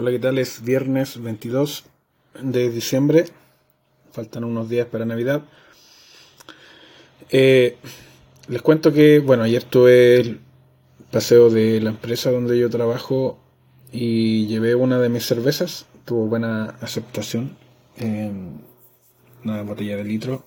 Hola, 0.00 0.12
¿qué 0.12 0.20
tal? 0.20 0.38
Es 0.38 0.62
viernes 0.62 1.20
22 1.20 1.82
de 2.40 2.70
diciembre. 2.70 3.24
Faltan 4.12 4.44
unos 4.44 4.68
días 4.68 4.86
para 4.86 5.04
Navidad. 5.04 5.42
Eh, 7.30 7.76
les 8.46 8.62
cuento 8.62 8.92
que, 8.92 9.18
bueno, 9.18 9.42
ayer 9.42 9.64
tuve 9.64 10.20
el 10.20 10.40
paseo 11.10 11.50
de 11.50 11.80
la 11.80 11.90
empresa 11.90 12.30
donde 12.30 12.56
yo 12.56 12.70
trabajo 12.70 13.40
y 13.90 14.46
llevé 14.46 14.76
una 14.76 15.00
de 15.00 15.08
mis 15.08 15.26
cervezas. 15.26 15.86
Tuvo 16.04 16.28
buena 16.28 16.76
aceptación. 16.80 17.56
una 19.42 19.62
botella 19.62 19.96
de 19.96 20.04
litro. 20.04 20.44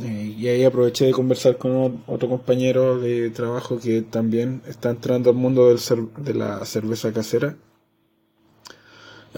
Eh, 0.00 0.34
y 0.36 0.48
ahí 0.48 0.64
aproveché 0.64 1.06
de 1.06 1.12
conversar 1.12 1.56
con 1.56 2.02
otro 2.06 2.28
compañero 2.28 3.00
de 3.00 3.30
trabajo 3.30 3.80
que 3.80 4.02
también 4.02 4.60
está 4.66 4.90
entrando 4.90 5.30
al 5.30 5.36
mundo 5.36 5.74
de 5.74 6.34
la 6.34 6.62
cerveza 6.66 7.10
casera 7.14 7.56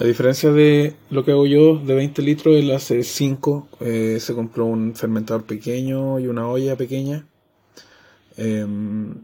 a 0.00 0.04
diferencia 0.04 0.52
de 0.52 0.94
lo 1.10 1.24
que 1.24 1.32
hago 1.32 1.46
yo 1.46 1.76
de 1.76 1.94
20 1.94 2.22
litros, 2.22 2.54
él 2.56 2.70
hace 2.70 3.02
5. 3.02 3.68
Eh, 3.80 4.18
se 4.20 4.32
compró 4.34 4.66
un 4.66 4.94
fermentador 4.94 5.44
pequeño 5.44 6.20
y 6.20 6.28
una 6.28 6.46
olla 6.46 6.76
pequeña. 6.76 7.26
Em, 8.36 9.14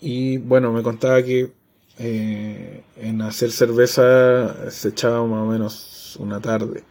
y 0.00 0.38
bueno, 0.38 0.72
me 0.72 0.82
contaba 0.82 1.22
que 1.22 1.52
eh, 1.98 2.82
en 2.96 3.22
hacer 3.22 3.52
cerveza 3.52 4.70
se 4.70 4.88
echaba 4.88 5.24
más 5.26 5.42
o 5.42 5.46
menos 5.46 6.16
una 6.18 6.40
tarde. 6.40 6.82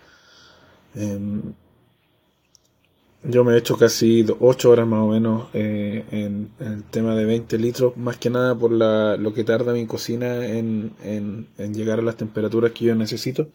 Yo 3.24 3.44
me 3.44 3.54
he 3.54 3.58
hecho 3.58 3.78
casi 3.78 4.26
8 4.40 4.70
horas 4.70 4.88
más 4.88 5.02
o 5.02 5.08
menos 5.08 5.48
eh, 5.54 6.04
en, 6.12 6.50
el 6.60 6.84
tema 6.86 7.16
de 7.16 7.26
20 7.26 7.58
litros, 7.60 7.96
más 7.96 8.18
que 8.18 8.32
nada 8.32 8.56
por 8.56 8.72
la, 8.72 9.16
lo 9.16 9.32
que 9.34 9.44
tarda 9.44 9.74
mi 9.74 9.86
cocina 9.86 10.44
en, 10.48 10.96
en, 11.04 11.74
llegar 11.74 12.00
a 12.00 12.02
las 12.02 12.18
temperaturas 12.18 12.72
que 12.72 12.86
yo 12.86 12.96
necesito. 12.96 13.48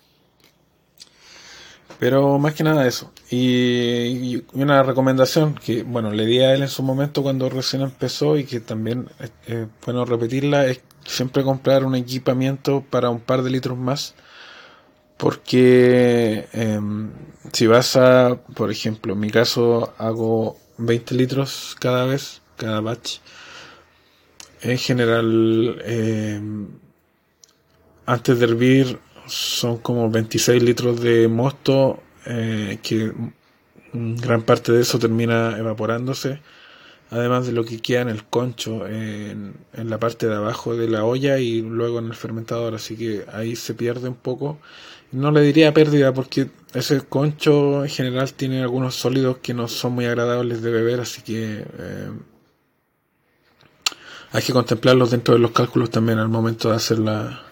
Pero 1.98 2.39
más 2.39 2.55
que 2.55 2.62
nada 2.62 2.87
eso. 2.87 3.11
Y, 3.31 4.44
una 4.53 4.83
recomendación 4.84 5.55
que, 5.55 5.83
bueno, 5.83 6.12
le 6.12 6.27
di 6.27 6.39
a 6.41 6.55
él 6.55 6.62
en 6.62 6.69
su 6.69 6.83
momento 6.84 7.22
cuando 7.22 7.48
recién 7.48 7.83
empezó 7.83 8.37
y 8.37 8.44
que 8.44 8.61
también 8.61 9.09
es 9.19 9.33
eh, 9.48 9.67
bueno 9.84 10.05
repetirla, 10.05 10.67
es 10.67 10.81
siempre 11.05 11.42
comprar 11.42 11.84
un 11.84 11.97
equipamiento 11.97 12.84
para 12.89 13.11
un 13.11 13.20
par 13.20 13.42
de 13.42 13.50
litros 13.50 13.77
más 13.77 14.14
porque 15.17 16.48
em, 16.53 17.11
si 17.53 17.67
vas 17.67 17.97
a, 17.97 18.36
por 18.55 18.70
ejemplo, 18.70 19.14
en 19.14 19.20
mi 19.20 19.31
caso 19.31 19.95
hago 19.98 20.59
20 20.78 21.14
litros 21.14 21.77
cada 21.81 22.05
vez, 22.05 22.42
cada 22.56 22.81
batch. 22.81 23.19
En 24.62 24.78
general, 24.78 25.83
em, 25.84 26.67
antes 28.06 28.39
de 28.39 28.44
hervir 28.44 28.98
son 29.27 29.78
como 29.78 30.11
26 30.11 30.62
litros 30.62 31.00
de 31.00 31.28
mosto, 31.28 32.03
eh, 32.27 32.78
que 32.83 33.12
gran 33.92 34.42
parte 34.42 34.72
de 34.72 34.83
eso 34.83 34.98
termina 34.98 35.56
evaporándose 35.59 36.41
además 37.11 37.47
de 37.47 37.53
lo 37.53 37.65
que 37.65 37.81
queda 37.81 38.03
en 38.03 38.09
el 38.09 38.25
concho, 38.25 38.87
en, 38.87 39.55
en, 39.73 39.91
la 39.91 39.99
parte 39.99 40.27
de 40.27 40.35
abajo 40.35 40.77
de 40.77 40.89
la 40.89 41.05
olla 41.05 41.39
y 41.39 41.62
luego 41.62 41.99
en 41.99 42.07
el 42.07 42.15
fermentador, 42.15 42.75
así 42.75 42.97
que 42.97 43.25
ahí 43.33 43.57
se 43.57 43.75
pierde 43.75 44.09
un 44.09 44.17
poco. 44.17 44.59
No 45.12 45.31
le 45.31 45.41
diría 45.41 45.73
pérdida 45.73 46.12
porque 46.12 46.51
ese 46.75 47.01
concho 47.03 47.84
en 47.84 47.91
general 47.91 48.33
tiene 48.33 48.62
algunos 48.62 48.97
sólidos 48.97 49.39
que 49.39 49.55
no 49.55 49.69
son 49.69 49.93
muy 49.93 50.05
agradables 50.07 50.62
de 50.62 50.71
beber, 50.71 51.01
así 51.01 51.23
que 51.23 51.65
eh, 51.79 52.11
hay 54.33 54.43
que 54.43 54.53
contemplarlos 54.53 55.11
dentro 55.12 55.34
de 55.34 55.41
los 55.41 55.53
cálculos 55.53 55.91
también 55.91 56.19
al 56.19 56.29
momento 56.29 56.71
de 56.71 56.77
hacer 56.77 56.99
la, 56.99 57.43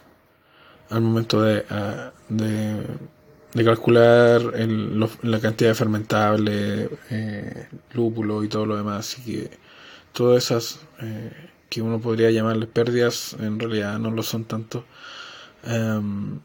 al 0.90 1.00
momento 1.00 1.40
de, 1.42 1.64
ah, 1.70 2.12
de 2.28 2.86
de 3.54 3.64
calcular 3.64 4.42
la 5.22 5.40
cantidad 5.40 5.70
de 5.70 5.74
fermentable, 5.74 6.90
eh, 7.10 7.68
lúpulo 7.92 8.42
y 8.42 8.48
todo 8.48 8.66
lo 8.66 8.76
demás. 8.76 8.98
Así 8.98 9.22
que 9.22 9.50
todas 10.12 10.44
esas 10.44 10.80
eh, 11.00 11.32
que 11.70 11.80
uno 11.80 12.00
podría 12.00 12.30
llamarles 12.30 12.68
pérdidas, 12.68 13.36
en 13.38 13.58
realidad 13.58 13.98
no 13.98 14.10
lo 14.10 14.22
son 14.22 14.44
tanto. 14.44 14.84
Em, 15.64 16.40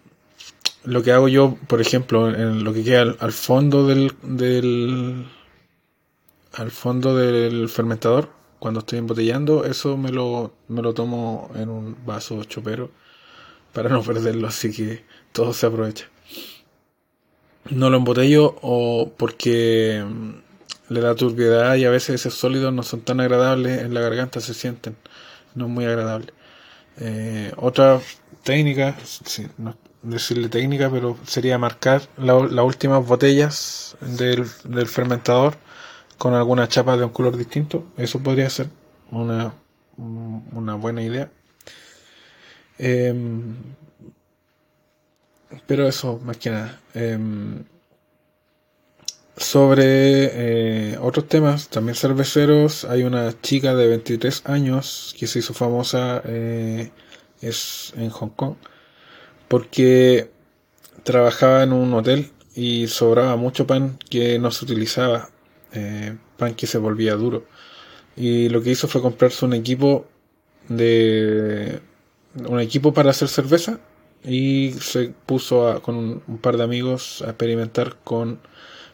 lo 0.85 1.03
que 1.03 1.11
hago 1.11 1.27
yo, 1.27 1.57
por 1.67 1.81
ejemplo, 1.81 2.29
en 2.29 2.63
lo 2.63 2.73
que 2.73 2.83
queda 2.83 3.01
al, 3.19 3.31
fondo 3.33 3.87
del, 3.87 4.13
del 4.23 5.25
al 6.53 6.71
fondo 6.71 7.15
del 7.15 7.69
fermentador, 7.69 8.29
cuando 8.59 8.81
estoy 8.81 8.99
embotellando, 8.99 9.65
eso 9.65 9.97
me 9.97 10.11
lo, 10.11 10.53
me 10.67 10.81
lo 10.81 10.93
tomo 10.93 11.51
en 11.55 11.69
un 11.69 11.97
vaso 12.05 12.43
chopero 12.45 12.91
para 13.73 13.89
no 13.89 14.03
perderlo, 14.03 14.47
así 14.47 14.71
que 14.71 15.03
todo 15.31 15.53
se 15.53 15.65
aprovecha 15.67 16.07
no 17.71 17.89
lo 17.89 17.97
embotello 17.97 18.55
o 18.61 19.11
porque 19.17 20.03
mm, 20.05 20.93
le 20.93 21.01
da 21.01 21.15
turbiedad 21.15 21.75
y 21.75 21.85
a 21.85 21.89
veces 21.89 22.15
esos 22.15 22.33
sólidos 22.33 22.73
no 22.73 22.83
son 22.83 23.01
tan 23.01 23.19
agradables 23.19 23.81
en 23.81 23.93
la 23.93 24.01
garganta, 24.01 24.39
se 24.41 24.53
sienten, 24.53 24.95
no 25.55 25.67
muy 25.67 25.85
agradables. 25.85 26.33
Eh, 26.97 27.51
otra 27.57 28.01
técnica, 28.43 28.95
no 29.57 29.75
decirle 30.01 30.49
técnica, 30.49 30.89
pero 30.89 31.17
sería 31.25 31.57
marcar 31.57 32.01
las 32.17 32.65
últimas 32.65 33.05
botellas 33.05 33.97
del, 34.01 34.45
fermentador 34.87 35.55
con 36.17 36.33
alguna 36.33 36.67
chapa 36.67 36.97
de 36.97 37.05
un 37.05 37.11
color 37.11 37.37
distinto. 37.37 37.85
Eso 37.97 38.19
podría 38.19 38.49
ser 38.49 38.69
una, 39.11 39.53
una 39.97 40.75
buena 40.75 41.01
idea. 41.01 41.29
Em, 42.77 43.55
pero 45.67 45.87
eso, 45.87 46.19
más 46.23 46.37
que 46.37 46.49
nada. 46.51 46.79
Em, 46.93 47.63
sobre 49.37 50.91
eh, 50.93 50.97
otros 51.01 51.27
temas, 51.27 51.69
también 51.69 51.95
cerveceros, 51.95 52.85
hay 52.85 53.03
una 53.03 53.39
chica 53.41 53.73
de 53.75 53.87
23 53.87 54.43
años 54.45 55.15
que 55.17 55.27
se 55.27 55.39
hizo 55.39 55.53
famosa 55.53 56.21
eh, 56.25 56.91
es 57.41 57.93
en 57.95 58.09
Hong 58.09 58.29
Kong 58.31 58.55
porque 59.47 60.31
trabajaba 61.03 61.63
en 61.63 61.73
un 61.73 61.93
hotel 61.93 62.31
y 62.55 62.87
sobraba 62.87 63.35
mucho 63.35 63.67
pan 63.67 63.97
que 64.09 64.39
no 64.39 64.51
se 64.51 64.65
utilizaba, 64.65 65.29
eh, 65.73 66.17
pan 66.37 66.55
que 66.55 66.67
se 66.67 66.77
volvía 66.77 67.15
duro. 67.15 67.45
Y 68.15 68.49
lo 68.49 68.61
que 68.61 68.71
hizo 68.71 68.87
fue 68.87 69.01
comprarse 69.01 69.45
un 69.45 69.53
equipo 69.53 70.07
de 70.67 71.81
un 72.47 72.59
equipo 72.59 72.93
para 72.93 73.11
hacer 73.11 73.27
cerveza 73.27 73.79
y 74.23 74.73
se 74.73 75.13
puso 75.25 75.81
con 75.81 75.95
un, 75.95 76.37
par 76.39 76.57
de 76.57 76.63
amigos 76.63 77.21
a 77.21 77.29
experimentar 77.29 77.95
con 78.03 78.39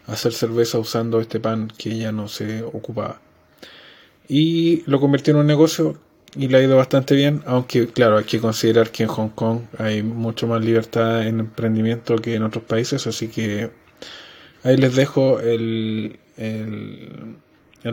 hacer 0.08 0.34
cerveza 0.34 0.78
usando 0.78 1.20
este 1.20 1.40
pan 1.40 1.72
que 1.78 1.98
ya 1.98 2.12
no 2.12 2.28
se 2.28 2.64
ocupaba. 2.64 3.22
Y 4.28 4.84
lo 4.90 5.00
convirtió 5.00 5.34
en 5.34 5.40
un 5.40 5.48
negocio 5.48 5.98
y 6.36 6.48
le 6.48 6.58
ha 6.58 6.62
ido 6.62 6.78
bastante 6.78 7.16
bien, 7.16 7.42
aunque 7.46 7.88
claro, 7.88 8.18
hay 8.18 8.26
que 8.26 8.40
considerar 8.40 8.92
que 8.92 9.04
en 9.04 9.10
Hong 9.10 9.30
Kong 9.30 9.62
hay 9.78 10.04
mucho 10.04 10.48
más 10.48 10.64
libertad 10.64 11.26
en 11.28 11.40
emprendimiento 11.40 12.18
que 12.18 12.36
en 12.36 12.44
otros 12.44 12.64
países, 12.66 13.08
así 13.08 13.30
que 13.30 13.72
ahí 14.64 14.78
les 14.78 14.96
dejo 14.96 15.40
el, 15.40 16.20
el, 16.38 17.38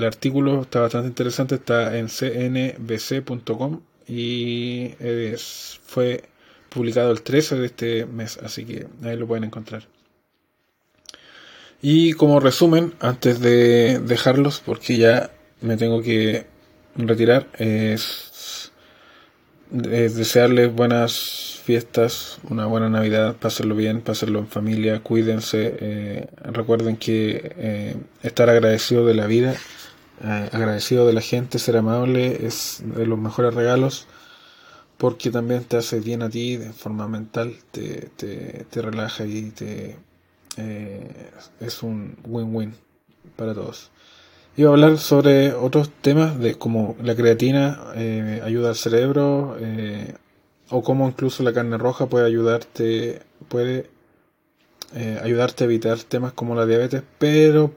artículo, 0.04 0.62
está 0.62 0.80
bastante 0.80 1.08
interesante, 1.08 1.56
está 1.56 1.96
en 1.96 2.08
cnbc.com 2.08 3.80
y 4.08 4.90
fue 5.84 6.24
publicado 6.72 7.12
el 7.12 7.22
13 7.22 7.56
de 7.56 7.66
este 7.66 8.06
mes, 8.06 8.38
así 8.42 8.64
que 8.64 8.86
ahí 9.04 9.16
lo 9.16 9.26
pueden 9.26 9.44
encontrar. 9.44 9.86
Y 11.80 12.12
como 12.12 12.38
resumen, 12.38 12.94
antes 13.00 13.40
de 13.40 13.98
dejarlos, 13.98 14.62
porque 14.64 14.96
ya 14.96 15.30
me 15.60 15.76
tengo 15.76 16.00
que 16.00 16.46
retirar, 16.96 17.48
es, 17.58 18.70
desearles 19.70 20.72
buenas 20.72 21.60
fiestas, 21.64 22.38
una 22.48 22.66
buena 22.66 22.88
Navidad, 22.88 23.36
pásenlo 23.36 23.74
bien, 23.74 24.00
pásenlo 24.00 24.38
en 24.38 24.48
familia, 24.48 25.00
cuídense, 25.00 25.76
eh, 25.80 26.26
recuerden 26.44 26.96
que 26.96 27.52
eh, 27.56 27.96
estar 28.22 28.50
agradecido 28.50 29.06
de 29.06 29.14
la 29.14 29.26
vida, 29.26 29.54
eh, 30.22 30.50
agradecido 30.52 31.06
de 31.06 31.14
la 31.14 31.20
gente, 31.20 31.58
ser 31.58 31.76
amable 31.76 32.46
es 32.46 32.82
de 32.84 33.06
los 33.06 33.18
mejores 33.18 33.54
regalos 33.54 34.06
porque 35.02 35.32
también 35.32 35.64
te 35.64 35.78
hace 35.78 35.98
bien 35.98 36.22
a 36.22 36.30
ti 36.30 36.56
de 36.56 36.72
forma 36.72 37.08
mental, 37.08 37.56
te, 37.72 38.08
te, 38.16 38.82
relaja 38.82 39.26
y 39.26 39.50
te 39.50 39.96
eh, 40.56 41.30
es 41.58 41.82
un 41.82 42.16
win-win 42.24 42.72
para 43.34 43.52
todos. 43.52 43.90
Iba 44.56 44.70
a 44.70 44.72
hablar 44.74 44.98
sobre 44.98 45.54
otros 45.54 45.90
temas 45.90 46.38
de 46.38 46.54
como 46.54 46.94
la 47.02 47.16
creatina 47.16 47.80
eh, 47.96 48.42
ayuda 48.44 48.68
al 48.68 48.76
cerebro 48.76 49.56
eh, 49.58 50.14
o 50.70 50.84
cómo 50.84 51.08
incluso 51.08 51.42
la 51.42 51.52
carne 51.52 51.78
roja 51.78 52.06
puede 52.06 52.24
ayudarte 52.24 53.22
puede 53.48 53.90
ayudarte 55.20 55.64
a 55.64 55.66
evitar 55.66 55.98
temas 55.98 56.32
como 56.32 56.54
la 56.54 56.64
diabetes, 56.64 57.02
pero 57.18 57.74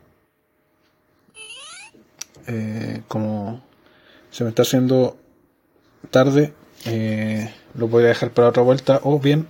como 3.08 3.64
se 4.30 4.44
me 4.44 4.52
está 4.52 4.62
haciendo 4.62 5.18
tarde, 6.12 6.54
eh, 6.86 7.54
lo 7.74 7.88
voy 7.88 8.04
a 8.04 8.08
dejar 8.08 8.32
para 8.32 8.50
otra 8.50 8.64
vuelta. 8.64 9.00
O 9.04 9.20
bien 9.20 9.48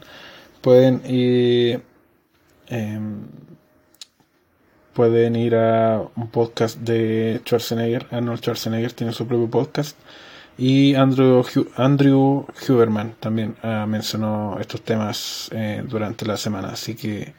pueden 0.61 1.01
ir 1.05 1.81
em, 2.67 3.27
pueden 4.93 5.35
ir 5.35 5.55
a 5.55 6.01
un 6.15 6.27
podcast 6.29 6.77
de 6.79 7.41
Schwarzenegger. 7.45 8.07
Arnold 8.11 8.39
Schwarzenegger 8.39 8.93
tiene 8.93 9.13
su 9.13 9.27
propio 9.27 9.49
podcast. 9.49 9.97
Y 10.57 10.95
Andrew, 10.95 11.43
Andrew 11.75 12.45
Huberman 12.67 13.15
también 13.19 13.57
ah, 13.61 13.85
mencionó 13.87 14.57
estos 14.59 14.81
temas 14.81 15.49
eh, 15.53 15.83
durante 15.85 16.25
la 16.25 16.37
semana. 16.37 16.69
Así 16.69 16.95
que 16.95 17.33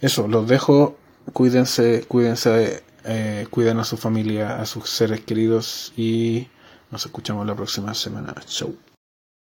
eso 0.00 0.26
los 0.28 0.48
dejo. 0.48 0.98
Cuídense 1.32 2.04
cuídense 2.06 2.82
eh, 3.04 3.46
cuiden 3.50 3.78
a 3.78 3.84
su 3.84 3.96
familia 3.96 4.60
a 4.60 4.66
sus 4.66 4.90
seres 4.90 5.20
queridos 5.20 5.92
y 5.96 6.48
nos 6.90 7.06
escuchamos 7.06 7.46
la 7.46 7.54
próxima 7.54 7.94
semana. 7.94 8.34
Chau 8.46 8.74